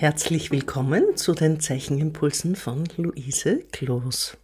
Herzlich 0.00 0.52
willkommen 0.52 1.16
zu 1.16 1.34
den 1.34 1.58
Zeichenimpulsen 1.58 2.54
von 2.54 2.84
Luise 2.96 3.64
Kloos. 3.72 4.36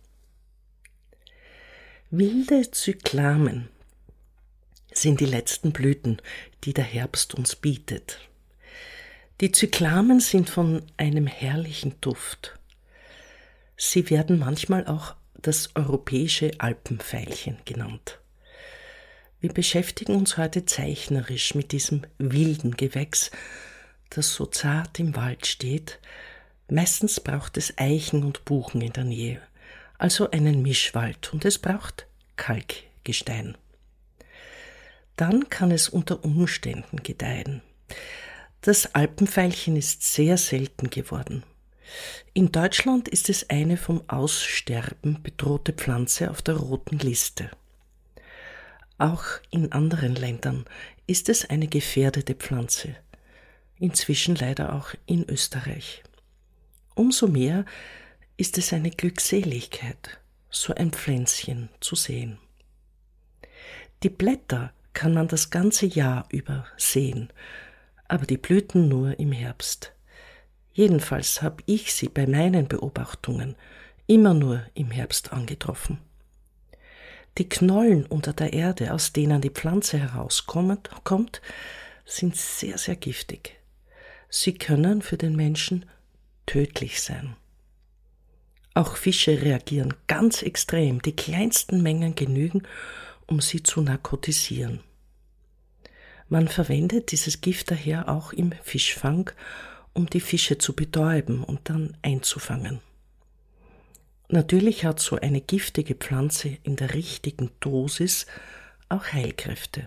Wilde 2.10 2.68
Zyklamen 2.72 3.68
sind 4.92 5.20
die 5.20 5.26
letzten 5.26 5.70
Blüten, 5.70 6.20
die 6.64 6.74
der 6.74 6.82
Herbst 6.82 7.36
uns 7.36 7.54
bietet. 7.54 8.18
Die 9.40 9.52
Zyklamen 9.52 10.18
sind 10.18 10.50
von 10.50 10.82
einem 10.96 11.28
herrlichen 11.28 12.00
Duft. 12.00 12.58
Sie 13.76 14.10
werden 14.10 14.40
manchmal 14.40 14.88
auch 14.88 15.14
das 15.40 15.70
europäische 15.76 16.50
Alpenveilchen 16.58 17.58
genannt. 17.64 18.18
Wir 19.38 19.52
beschäftigen 19.52 20.16
uns 20.16 20.36
heute 20.36 20.66
zeichnerisch 20.66 21.54
mit 21.54 21.70
diesem 21.70 22.02
wilden 22.18 22.76
Gewächs, 22.76 23.30
das 24.10 24.34
so 24.34 24.46
zart 24.46 24.98
im 24.98 25.16
Wald 25.16 25.46
steht. 25.46 25.98
Meistens 26.68 27.20
braucht 27.20 27.56
es 27.56 27.76
Eichen 27.78 28.24
und 28.24 28.44
Buchen 28.44 28.80
in 28.80 28.92
der 28.92 29.04
Nähe, 29.04 29.40
also 29.98 30.30
einen 30.30 30.62
Mischwald, 30.62 31.32
und 31.32 31.44
es 31.44 31.58
braucht 31.58 32.06
Kalkgestein. 32.36 33.56
Dann 35.16 35.48
kann 35.48 35.70
es 35.70 35.88
unter 35.88 36.24
Umständen 36.24 37.02
gedeihen. 37.02 37.62
Das 38.62 38.94
Alpenveilchen 38.94 39.76
ist 39.76 40.02
sehr 40.02 40.38
selten 40.38 40.90
geworden. 40.90 41.44
In 42.32 42.50
Deutschland 42.50 43.08
ist 43.08 43.28
es 43.28 43.50
eine 43.50 43.76
vom 43.76 44.02
Aussterben 44.08 45.22
bedrohte 45.22 45.72
Pflanze 45.72 46.30
auf 46.30 46.42
der 46.42 46.56
roten 46.56 46.98
Liste. 46.98 47.50
Auch 48.98 49.24
in 49.50 49.72
anderen 49.72 50.14
Ländern 50.14 50.64
ist 51.06 51.28
es 51.28 51.48
eine 51.48 51.66
gefährdete 51.66 52.34
Pflanze 52.34 52.96
inzwischen 53.78 54.36
leider 54.36 54.74
auch 54.74 54.94
in 55.06 55.28
Österreich. 55.28 56.02
Umso 56.94 57.26
mehr 57.26 57.64
ist 58.36 58.58
es 58.58 58.72
eine 58.72 58.90
Glückseligkeit, 58.90 60.20
so 60.50 60.74
ein 60.74 60.92
Pflänzchen 60.92 61.68
zu 61.80 61.96
sehen. 61.96 62.38
Die 64.02 64.10
Blätter 64.10 64.72
kann 64.92 65.14
man 65.14 65.28
das 65.28 65.50
ganze 65.50 65.86
Jahr 65.86 66.26
über 66.30 66.66
sehen, 66.76 67.32
aber 68.06 68.26
die 68.26 68.36
Blüten 68.36 68.88
nur 68.88 69.18
im 69.18 69.32
Herbst. 69.32 69.92
Jedenfalls 70.72 71.42
habe 71.42 71.62
ich 71.66 71.92
sie 71.92 72.08
bei 72.08 72.26
meinen 72.26 72.68
Beobachtungen 72.68 73.56
immer 74.06 74.34
nur 74.34 74.62
im 74.74 74.90
Herbst 74.90 75.32
angetroffen. 75.32 75.98
Die 77.38 77.48
Knollen 77.48 78.06
unter 78.06 78.32
der 78.32 78.52
Erde, 78.52 78.92
aus 78.92 79.12
denen 79.12 79.40
die 79.40 79.50
Pflanze 79.50 79.98
herauskommt, 79.98 81.40
sind 82.04 82.36
sehr, 82.36 82.78
sehr 82.78 82.96
giftig. 82.96 83.56
Sie 84.36 84.54
können 84.54 85.00
für 85.00 85.16
den 85.16 85.36
Menschen 85.36 85.84
tödlich 86.44 87.00
sein. 87.00 87.36
Auch 88.74 88.96
Fische 88.96 89.40
reagieren 89.40 89.94
ganz 90.08 90.42
extrem. 90.42 91.00
Die 91.00 91.14
kleinsten 91.14 91.84
Mengen 91.84 92.16
genügen, 92.16 92.64
um 93.28 93.40
sie 93.40 93.62
zu 93.62 93.80
narkotisieren. 93.80 94.80
Man 96.28 96.48
verwendet 96.48 97.12
dieses 97.12 97.42
Gift 97.42 97.70
daher 97.70 98.08
auch 98.08 98.32
im 98.32 98.50
Fischfang, 98.64 99.30
um 99.92 100.10
die 100.10 100.20
Fische 100.20 100.58
zu 100.58 100.72
betäuben 100.74 101.44
und 101.44 101.70
dann 101.70 101.96
einzufangen. 102.02 102.80
Natürlich 104.26 104.84
hat 104.84 104.98
so 104.98 105.14
eine 105.14 105.42
giftige 105.42 105.94
Pflanze 105.94 106.58
in 106.64 106.74
der 106.74 106.92
richtigen 106.94 107.52
Dosis 107.60 108.26
auch 108.88 109.12
Heilkräfte. 109.12 109.86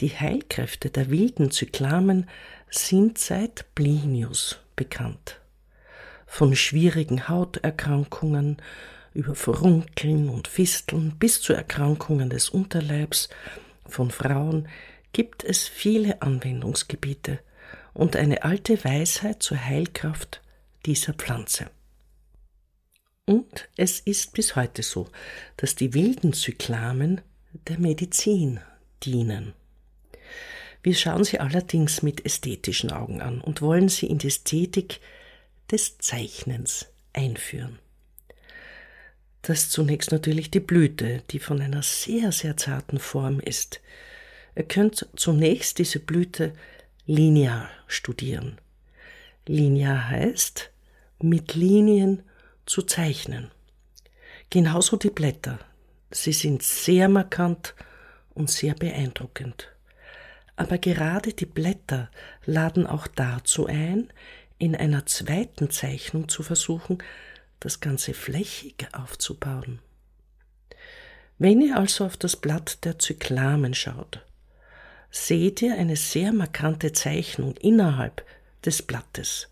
Die 0.00 0.08
Heilkräfte 0.08 0.88
der 0.88 1.10
wilden 1.10 1.50
Zyklamen 1.50 2.26
sind 2.70 3.18
seit 3.18 3.66
Plinius 3.74 4.58
bekannt. 4.74 5.40
Von 6.26 6.56
schwierigen 6.56 7.28
Hauterkrankungen 7.28 8.56
über 9.12 9.34
Furunkeln 9.34 10.30
und 10.30 10.48
Fisteln 10.48 11.16
bis 11.18 11.42
zu 11.42 11.52
Erkrankungen 11.52 12.30
des 12.30 12.48
Unterleibs 12.48 13.28
von 13.84 14.10
Frauen 14.10 14.68
gibt 15.12 15.44
es 15.44 15.68
viele 15.68 16.22
Anwendungsgebiete 16.22 17.40
und 17.92 18.16
eine 18.16 18.42
alte 18.42 18.82
Weisheit 18.84 19.42
zur 19.42 19.62
Heilkraft 19.62 20.40
dieser 20.86 21.12
Pflanze. 21.12 21.68
Und 23.26 23.68
es 23.76 24.00
ist 24.00 24.32
bis 24.32 24.56
heute 24.56 24.82
so, 24.82 25.08
dass 25.58 25.74
die 25.74 25.92
wilden 25.92 26.32
Zyklamen 26.32 27.20
der 27.68 27.78
Medizin 27.78 28.60
dienen. 29.04 29.52
Wir 30.82 30.94
schauen 30.94 31.24
sie 31.24 31.40
allerdings 31.40 32.02
mit 32.02 32.24
ästhetischen 32.24 32.90
Augen 32.90 33.20
an 33.20 33.40
und 33.40 33.60
wollen 33.60 33.88
sie 33.88 34.06
in 34.06 34.18
die 34.18 34.28
Ästhetik 34.28 35.00
des 35.70 35.98
Zeichnens 35.98 36.86
einführen. 37.12 37.78
Das 39.42 39.64
ist 39.64 39.72
zunächst 39.72 40.10
natürlich 40.10 40.50
die 40.50 40.60
Blüte, 40.60 41.22
die 41.30 41.38
von 41.38 41.60
einer 41.60 41.82
sehr, 41.82 42.32
sehr 42.32 42.56
zarten 42.56 42.98
Form 42.98 43.40
ist. 43.40 43.80
Ihr 44.56 44.64
könnt 44.64 45.06
zunächst 45.16 45.78
diese 45.78 46.00
Blüte 46.00 46.54
linear 47.06 47.68
studieren. 47.86 48.58
Linear 49.46 50.08
heißt, 50.08 50.70
mit 51.22 51.54
Linien 51.54 52.22
zu 52.66 52.82
zeichnen. 52.82 53.50
Genauso 54.48 54.96
die 54.96 55.10
Blätter. 55.10 55.58
Sie 56.10 56.32
sind 56.32 56.62
sehr 56.62 57.08
markant 57.08 57.74
und 58.34 58.50
sehr 58.50 58.74
beeindruckend 58.74 59.68
aber 60.60 60.76
gerade 60.76 61.32
die 61.32 61.46
Blätter 61.46 62.10
laden 62.44 62.86
auch 62.86 63.06
dazu 63.06 63.64
ein, 63.64 64.12
in 64.58 64.76
einer 64.76 65.06
zweiten 65.06 65.70
Zeichnung 65.70 66.28
zu 66.28 66.42
versuchen, 66.42 66.98
das 67.60 67.80
Ganze 67.80 68.12
flächig 68.12 68.86
aufzubauen. 68.92 69.78
Wenn 71.38 71.62
ihr 71.62 71.78
also 71.78 72.04
auf 72.04 72.18
das 72.18 72.36
Blatt 72.36 72.84
der 72.84 72.98
Zyklamen 72.98 73.72
schaut, 73.72 74.22
seht 75.10 75.62
ihr 75.62 75.78
eine 75.78 75.96
sehr 75.96 76.30
markante 76.30 76.92
Zeichnung 76.92 77.56
innerhalb 77.56 78.22
des 78.62 78.82
Blattes. 78.82 79.48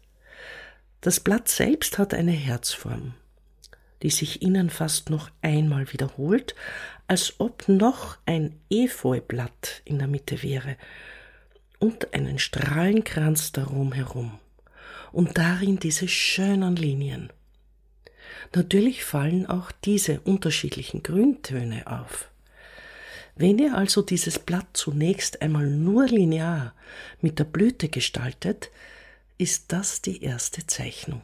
Das 1.00 1.20
Blatt 1.20 1.48
selbst 1.48 1.96
hat 1.96 2.12
eine 2.12 2.32
Herzform, 2.32 3.14
die 4.02 4.10
sich 4.10 4.42
innen 4.42 4.70
fast 4.70 5.10
noch 5.10 5.30
einmal 5.42 5.92
wiederholt, 5.92 6.54
als 7.06 7.34
ob 7.38 7.68
noch 7.68 8.18
ein 8.26 8.60
Efeublatt 8.70 9.82
in 9.84 9.98
der 9.98 10.08
Mitte 10.08 10.42
wäre 10.42 10.76
und 11.78 12.14
einen 12.14 12.38
Strahlenkranz 12.38 13.52
darum 13.52 13.92
herum 13.92 14.38
und 15.12 15.38
darin 15.38 15.78
diese 15.78 16.08
schönen 16.08 16.76
Linien. 16.76 17.32
Natürlich 18.54 19.04
fallen 19.04 19.46
auch 19.46 19.72
diese 19.72 20.20
unterschiedlichen 20.20 21.02
Grüntöne 21.02 21.86
auf. 21.86 22.30
Wenn 23.36 23.58
ihr 23.58 23.74
also 23.74 24.02
dieses 24.02 24.38
Blatt 24.38 24.66
zunächst 24.72 25.42
einmal 25.42 25.66
nur 25.66 26.06
linear 26.06 26.74
mit 27.20 27.38
der 27.38 27.44
Blüte 27.44 27.88
gestaltet, 27.88 28.70
ist 29.38 29.72
das 29.72 30.02
die 30.02 30.22
erste 30.24 30.66
Zeichnung. 30.66 31.22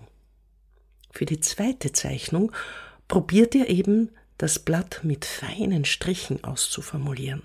Für 1.14 1.26
die 1.26 1.38
zweite 1.38 1.92
Zeichnung 1.92 2.50
probiert 3.06 3.54
ihr 3.54 3.68
eben 3.68 4.10
das 4.36 4.58
Blatt 4.58 5.00
mit 5.04 5.24
feinen 5.24 5.84
Strichen 5.84 6.42
auszuformulieren. 6.42 7.42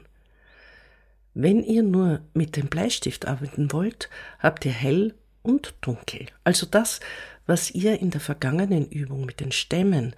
Wenn 1.35 1.63
ihr 1.63 1.83
nur 1.83 2.21
mit 2.33 2.55
dem 2.55 2.65
Bleistift 2.65 3.27
arbeiten 3.27 3.71
wollt, 3.71 4.09
habt 4.39 4.65
ihr 4.65 4.71
hell 4.71 5.13
und 5.43 5.75
dunkel. 5.81 6.25
Also 6.43 6.65
das, 6.65 6.99
was 7.45 7.69
ihr 7.69 7.99
in 7.99 8.09
der 8.09 8.21
vergangenen 8.21 8.89
Übung 8.89 9.25
mit 9.25 9.39
den 9.39 9.51
Stämmen, 9.51 10.15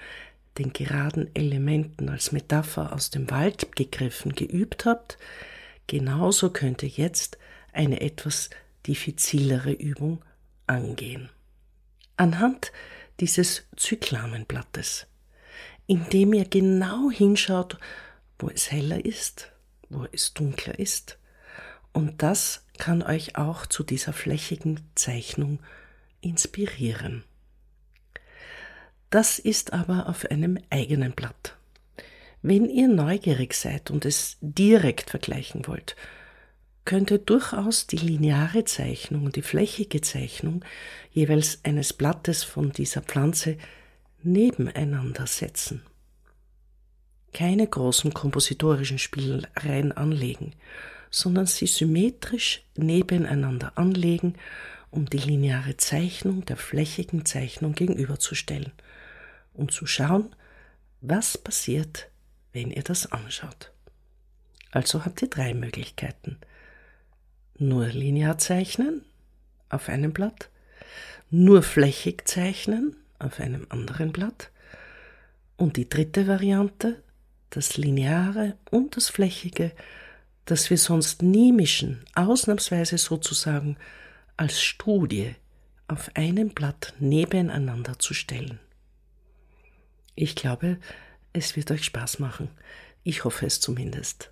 den 0.58 0.72
geraden 0.72 1.30
Elementen 1.34 2.08
als 2.08 2.32
Metapher 2.32 2.94
aus 2.94 3.10
dem 3.10 3.30
Wald 3.30 3.76
gegriffen 3.76 4.34
geübt 4.34 4.86
habt, 4.86 5.18
genauso 5.88 6.52
könnt 6.52 6.84
ihr 6.84 6.90
jetzt 6.90 7.38
eine 7.74 8.00
etwas 8.00 8.50
diffizilere 8.88 9.74
Übung 9.74 10.24
angehen. 10.68 11.30
Anhand 12.16 12.72
dieses 13.22 13.68
Zyklamenblattes 13.78 15.08
indem 15.92 16.32
ihr 16.32 16.46
genau 16.46 17.12
hinschaut, 17.12 17.78
wo 18.40 18.48
es 18.48 18.72
heller 18.72 19.04
ist, 19.04 19.52
wo 19.90 20.06
es 20.10 20.34
dunkler 20.34 20.80
ist. 20.80 21.18
Und 21.92 22.24
das 22.24 22.66
kann 22.78 23.04
euch 23.04 23.36
auch 23.36 23.66
zu 23.66 23.84
dieser 23.84 24.14
flächigen 24.14 24.80
Zeichnung 24.96 25.60
inspirieren. 26.22 27.26
Das 29.10 29.38
ist 29.38 29.74
aber 29.74 30.08
auf 30.08 30.26
einem 30.32 30.58
eigenen 30.70 31.12
Blatt. 31.12 31.58
Wenn 32.42 32.70
ihr 32.70 32.88
neugierig 32.88 33.54
seid 33.54 33.92
und 33.92 34.06
es 34.06 34.38
direkt 34.40 35.10
vergleichen 35.10 35.68
wollt, 35.68 35.98
könnt 36.86 37.12
ihr 37.12 37.20
durchaus 37.20 37.88
die 37.88 37.98
lineare 37.98 38.66
Zeichnung 38.66 39.26
und 39.26 39.36
die 39.36 39.42
flächige 39.42 40.02
Zeichnung 40.02 40.64
jeweils 41.12 41.60
eines 41.64 41.94
Blattes 41.94 42.44
von 42.44 42.72
dieser 42.72 43.02
Pflanze 43.02 43.58
nebeneinander 44.24 45.28
setzen. 45.28 45.84
Keine 47.34 47.68
großen 47.68 48.14
kompositorischen 48.14 49.00
Spielereien 49.00 49.92
anlegen, 49.92 50.54
sondern 51.10 51.46
sie 51.46 51.68
symmetrisch 51.68 52.64
nebeneinander 52.76 53.74
anlegen 53.78 54.36
um 54.92 55.06
die 55.10 55.18
lineare 55.18 55.78
Zeichnung 55.78 56.46
der 56.46 56.58
flächigen 56.58 57.26
Zeichnung 57.26 57.74
gegenüberzustellen 57.74 58.74
und 59.54 59.72
zu 59.72 59.88
schauen, 59.88 60.36
was 61.00 61.38
passiert, 61.38 62.10
wenn 62.52 62.72
ihr 62.72 62.84
das 62.84 63.12
anschaut. 63.12 63.72
Also 64.70 65.06
habt 65.06 65.22
ihr 65.22 65.30
drei 65.30 65.54
Möglichkeiten. 65.54 66.38
Nur 67.62 67.90
linear 67.90 68.40
zeichnen 68.40 69.06
auf 69.70 69.88
einem 69.88 70.14
Blatt, 70.14 70.50
nur 71.30 71.62
flächig 71.62 72.28
zeichnen 72.28 72.96
auf 73.20 73.40
einem 73.40 73.68
anderen 73.70 74.12
Blatt 74.12 74.50
und 75.58 75.78
die 75.78 75.88
dritte 75.88 76.26
Variante, 76.26 77.04
das 77.52 77.78
Lineare 77.78 78.58
und 78.72 78.98
das 78.98 79.10
Flächige, 79.10 79.74
das 80.46 80.72
wir 80.72 80.78
sonst 80.80 81.22
nie 81.22 81.52
mischen, 81.52 82.04
ausnahmsweise 82.16 82.98
sozusagen 82.98 83.78
als 84.38 84.60
Studie 84.60 85.36
auf 85.88 86.10
einem 86.16 86.50
Blatt 86.50 86.96
nebeneinander 86.98 88.00
zu 88.00 88.16
stellen. 88.16 88.60
Ich 90.16 90.34
glaube, 90.34 90.80
es 91.32 91.56
wird 91.56 91.70
euch 91.70 91.84
Spaß 91.84 92.18
machen. 92.18 92.50
Ich 93.04 93.24
hoffe 93.24 93.46
es 93.46 93.60
zumindest. 93.60 94.32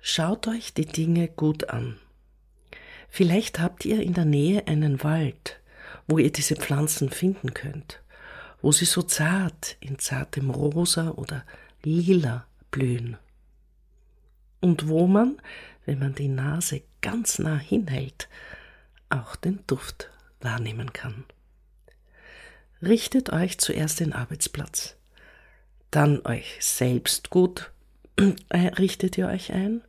Schaut 0.00 0.46
euch 0.46 0.72
die 0.72 0.86
Dinge 0.86 1.26
gut 1.26 1.70
an. 1.70 1.98
Vielleicht 3.08 3.60
habt 3.60 3.84
ihr 3.84 4.02
in 4.02 4.14
der 4.14 4.24
Nähe 4.24 4.66
einen 4.66 5.02
Wald, 5.02 5.60
wo 6.06 6.18
ihr 6.18 6.32
diese 6.32 6.56
Pflanzen 6.56 7.10
finden 7.10 7.54
könnt, 7.54 8.02
wo 8.60 8.72
sie 8.72 8.84
so 8.84 9.02
zart 9.02 9.76
in 9.80 9.98
zartem 9.98 10.50
Rosa 10.50 11.10
oder 11.10 11.44
Lila 11.82 12.46
blühen. 12.70 13.16
Und 14.60 14.88
wo 14.88 15.06
man, 15.06 15.40
wenn 15.84 15.98
man 15.98 16.14
die 16.14 16.28
Nase 16.28 16.82
ganz 17.02 17.38
nah 17.38 17.58
hinhält, 17.58 18.28
auch 19.10 19.36
den 19.36 19.60
Duft 19.66 20.10
wahrnehmen 20.40 20.92
kann. 20.92 21.24
Richtet 22.82 23.32
euch 23.32 23.58
zuerst 23.58 24.00
den 24.00 24.12
Arbeitsplatz, 24.12 24.96
dann 25.90 26.24
euch 26.26 26.56
selbst 26.60 27.30
gut 27.30 27.70
äh, 28.48 28.68
richtet 28.78 29.18
ihr 29.18 29.28
euch 29.28 29.52
ein, 29.52 29.82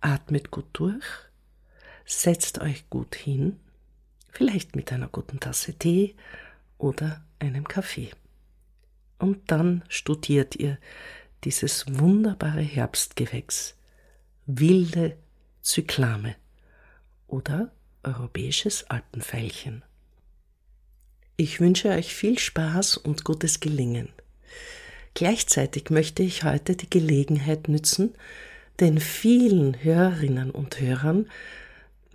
atmet 0.00 0.50
gut 0.50 0.66
durch, 0.72 1.04
setzt 2.04 2.60
euch 2.60 2.88
gut 2.90 3.14
hin, 3.14 3.58
vielleicht 4.30 4.76
mit 4.76 4.92
einer 4.92 5.08
guten 5.08 5.40
Tasse 5.40 5.74
Tee 5.74 6.14
oder 6.78 7.24
einem 7.38 7.66
Kaffee. 7.68 8.10
Und 9.18 9.50
dann 9.50 9.84
studiert 9.88 10.56
ihr 10.56 10.78
dieses 11.44 11.84
wunderbare 11.88 12.62
Herbstgewächs, 12.62 13.76
wilde 14.46 15.16
Zyklame 15.60 16.34
oder 17.28 17.72
europäisches 18.02 18.84
Alpenveilchen. 18.90 19.84
Ich 21.36 21.60
wünsche 21.60 21.90
euch 21.90 22.14
viel 22.14 22.38
Spaß 22.38 22.96
und 22.96 23.24
gutes 23.24 23.60
Gelingen. 23.60 24.08
Gleichzeitig 25.14 25.90
möchte 25.90 26.22
ich 26.22 26.44
heute 26.44 26.76
die 26.76 26.90
Gelegenheit 26.90 27.68
nützen, 27.68 28.14
den 28.80 28.98
vielen 28.98 29.82
Hörerinnen 29.82 30.50
und 30.50 30.80
Hörern 30.80 31.28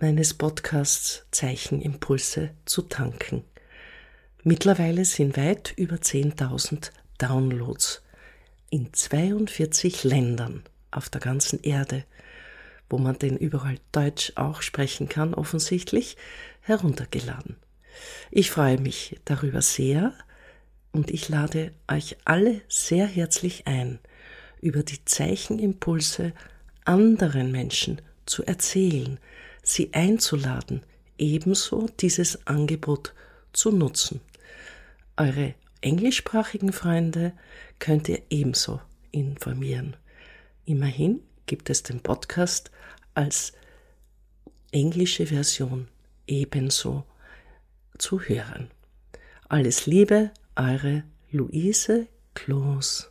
meines 0.00 0.34
Podcasts 0.34 1.26
Zeichenimpulse 1.32 2.50
zu 2.64 2.82
tanken. 2.82 3.42
Mittlerweile 4.44 5.04
sind 5.04 5.36
weit 5.36 5.72
über 5.76 5.96
10.000 5.96 6.92
Downloads 7.18 8.02
in 8.70 8.92
42 8.92 10.04
Ländern 10.04 10.62
auf 10.92 11.08
der 11.08 11.20
ganzen 11.20 11.60
Erde, 11.62 12.04
wo 12.88 12.98
man 12.98 13.18
den 13.18 13.36
überall 13.36 13.78
Deutsch 13.90 14.32
auch 14.36 14.62
sprechen 14.62 15.08
kann, 15.08 15.34
offensichtlich, 15.34 16.16
heruntergeladen. 16.60 17.56
Ich 18.30 18.52
freue 18.52 18.78
mich 18.78 19.18
darüber 19.24 19.62
sehr 19.62 20.14
und 20.92 21.10
ich 21.10 21.28
lade 21.28 21.72
euch 21.88 22.16
alle 22.24 22.60
sehr 22.68 23.06
herzlich 23.06 23.66
ein, 23.66 23.98
über 24.60 24.84
die 24.84 25.04
Zeichenimpulse 25.04 26.32
anderen 26.84 27.50
Menschen 27.50 28.00
zu 28.26 28.44
erzählen, 28.44 29.18
sie 29.68 29.92
einzuladen, 29.92 30.82
ebenso 31.18 31.86
dieses 32.00 32.46
Angebot 32.46 33.14
zu 33.52 33.70
nutzen. 33.70 34.20
Eure 35.16 35.54
englischsprachigen 35.80 36.72
Freunde 36.72 37.32
könnt 37.78 38.08
ihr 38.08 38.22
ebenso 38.30 38.80
informieren. 39.10 39.96
Immerhin 40.64 41.20
gibt 41.46 41.70
es 41.70 41.82
den 41.82 42.00
Podcast 42.00 42.70
als 43.14 43.52
englische 44.70 45.26
Version 45.26 45.88
ebenso 46.26 47.04
zu 47.96 48.20
hören. 48.20 48.70
Alles 49.48 49.86
Liebe, 49.86 50.30
eure 50.56 51.04
Luise 51.30 52.06
Kloos. 52.34 53.10